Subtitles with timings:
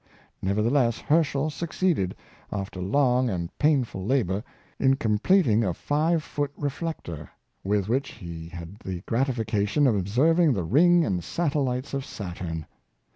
[0.41, 2.15] Nevertheless, Herschel succeeded,
[2.51, 4.43] after long and painful labor,
[4.79, 7.29] in completing a five foot reflector,
[7.63, 12.65] with which he had the gratification of observing the rino^ and satellites of Saturn.